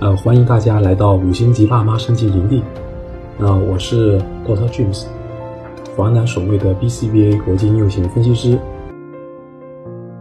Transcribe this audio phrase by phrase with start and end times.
[0.00, 2.62] 呃，欢迎大家来到五星级爸妈升级营地。
[3.36, 5.06] 那我是 Doctor James，
[5.96, 8.50] 华南首位的 BCBA 国际应用型分析师。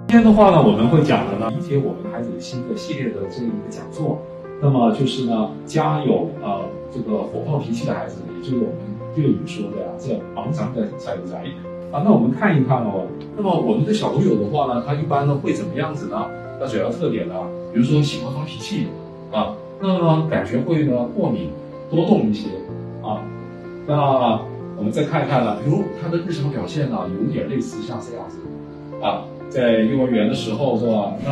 [0.08, 4.18] 今天的话呢，我们会讲的呢，理解我们孩子的新的系列的这一个讲座。
[4.60, 8.78] 那么就是呢，家有呃这个火爆脾气的孩子，也就是我们
[9.16, 11.38] 粤语说的呀，这肮脏的仔仔
[11.92, 12.02] 啊。
[12.04, 13.06] 那我们看一看哦，
[13.36, 16.26] 那么我们的小朋友的话呢，他一般呢会怎么样子呢？
[16.60, 17.36] 那主要特点呢，
[17.72, 18.88] 比如说喜欢发脾气
[19.32, 21.50] 啊，那么感觉会呢过敏、
[21.90, 22.50] 多动一些
[23.04, 23.22] 啊。
[23.86, 24.40] 那
[24.78, 28.38] 我们再看一看呢，比如他的日常表现呢，有点类似像这样子
[29.02, 31.14] 啊，在幼儿园的时候是吧？
[31.26, 31.32] 那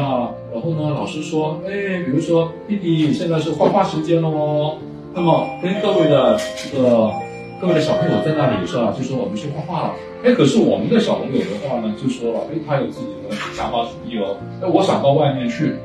[0.54, 4.78] 然后呢，老师说，哎，比如说弟弟现在是画画时间了哦，
[5.14, 7.12] 那么跟各位的这个
[7.60, 8.94] 各位的小朋友在那里是吧？
[8.98, 9.94] 就说我们去画画了。
[10.24, 15.76] 哎，可是我们的小朋友的话呢，就说了，哎，他有自己的想法主义哦，哎，我想到外面去，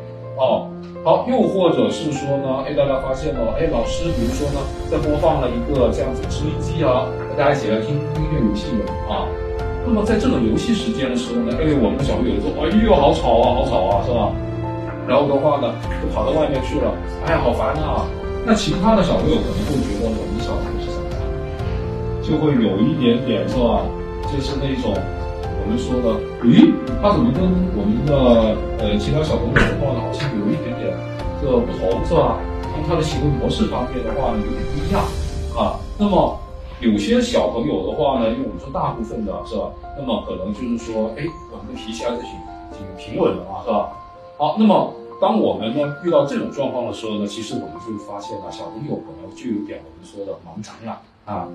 [0.41, 0.65] 哦，
[1.05, 7.05] 好，又或者是说呢，哎，大家发现了，哎，老师比如说呢，在播放了一个这样子的收音机啊，
[7.37, 8.73] 大家一起来听音乐游戏
[9.05, 9.29] 啊，
[9.85, 14.33] 那么在这种游戏时间的时候呢，哎，我们的小朋友说，哎呦，好吵啊，好吵啊，是吧？
[15.07, 16.89] 然后的话呢，就跑到外面去了，
[17.29, 18.09] 哎呀，好烦啊！
[18.47, 21.05] 那其他的小朋友可能会觉得我们小朋友是什么？
[22.25, 23.85] 就会有一点点是吧？
[24.33, 24.95] 就是那种
[25.61, 27.45] 我们说的，咦，他怎么跟
[27.77, 30.97] 我们的呃其他小朋友的话呢，好像有一点点
[31.41, 32.41] 这个不同，是吧？
[32.73, 35.05] 从他的行为模式方面的话呢，有点不一样
[35.55, 35.79] 啊。
[35.99, 36.39] 那么
[36.81, 39.71] 有些小朋友的话呢，因为我们说大部分的是吧？
[39.97, 41.23] 那么可能就是说，哎，
[41.53, 42.31] 我们的脾气还是挺
[42.73, 43.93] 挺平稳的嘛，是吧？
[44.39, 51.47] 好，那么当我们呢遇到这种状况的时候呢，其实我们就发现了小朋友可能就有点我们说的盲肠了啊。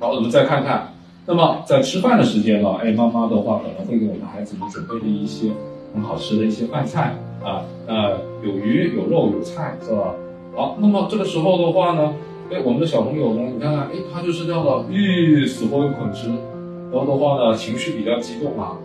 [0.00, 0.92] 好，我们再看看。
[1.24, 5.52] 那么在吃饭的时间呢，哎，妈妈的话可能会给我们孩子们准备的一些
[5.94, 7.14] 很好吃的一些饭菜
[7.44, 10.14] 啊，呃，有鱼有肉有菜是吧？
[10.56, 12.12] 好，那么这个时候的话呢，
[12.50, 16.28] 哎，我们的小朋友呢，你看看，哎，他就是这样的，咦，死活不肯吃，
[16.90, 18.76] 然后的话呢，情绪比较激动啊。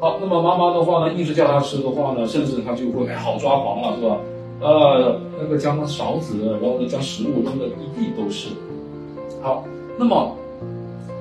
[0.00, 4.18] 好，那么妈妈的话呢，一直叫他吃的话呢，甚至他就会哎，好抓狂了是吧？
[4.60, 8.48] 呃，那个将勺子，然后呢将食物扔的一地都是。
[9.40, 9.64] 好，
[9.96, 10.34] 那么。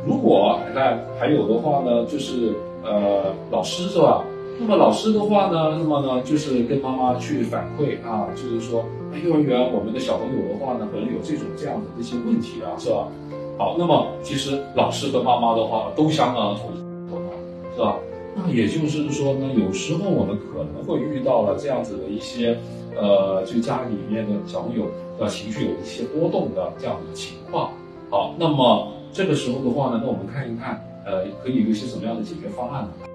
[0.06, 4.24] 如果那还有的话呢，就是呃老师是吧？
[4.60, 8.86] 那么老师的话呢，那么呢就是跟妈妈去反馈啊，就是说，
[9.22, 13.08] 幼儿园我们的小朋友的话呢，可能有这种这样的这些问题啊，是吧？
[13.58, 16.70] 好，那么其实老师和妈妈的话都相当头
[17.10, 17.26] 头疼，
[17.76, 17.98] 是吧？
[18.36, 22.58] 那也就是说呢，有时候我们可能会遇到了这样子的一些
[22.96, 24.86] 呃，就家里面的小朋友
[25.20, 27.72] 的情绪有一些波动的这样的情况。
[28.10, 28.88] 好，那么。
[29.16, 33.15] 这个时候的话呢，那我们看一看，呃，可以有一些什么样的解决方案呢？